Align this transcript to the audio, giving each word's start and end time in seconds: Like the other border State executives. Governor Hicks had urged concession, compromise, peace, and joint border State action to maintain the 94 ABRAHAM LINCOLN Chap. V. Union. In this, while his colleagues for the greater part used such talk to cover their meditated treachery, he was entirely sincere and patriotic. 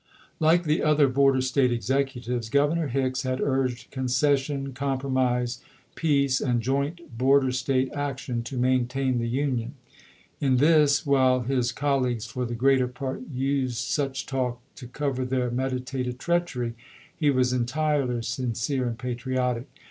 Like 0.39 0.63
the 0.63 0.81
other 0.81 1.07
border 1.07 1.41
State 1.41 1.71
executives. 1.71 2.49
Governor 2.49 2.87
Hicks 2.87 3.21
had 3.21 3.39
urged 3.39 3.91
concession, 3.91 4.73
compromise, 4.73 5.61
peace, 5.93 6.41
and 6.41 6.59
joint 6.59 7.15
border 7.19 7.51
State 7.51 7.93
action 7.93 8.41
to 8.45 8.57
maintain 8.57 9.19
the 9.19 9.25
94 9.25 9.27
ABRAHAM 9.43 9.57
LINCOLN 9.57 9.73
Chap. 9.75 10.39
V. 10.39 10.45
Union. 10.49 10.53
In 10.53 10.57
this, 10.57 11.05
while 11.05 11.39
his 11.41 11.71
colleagues 11.71 12.25
for 12.25 12.45
the 12.45 12.55
greater 12.55 12.87
part 12.87 13.21
used 13.31 13.77
such 13.77 14.25
talk 14.25 14.59
to 14.73 14.87
cover 14.87 15.23
their 15.23 15.51
meditated 15.51 16.17
treachery, 16.17 16.73
he 17.15 17.29
was 17.29 17.53
entirely 17.53 18.23
sincere 18.23 18.87
and 18.87 18.97
patriotic. 18.97 19.67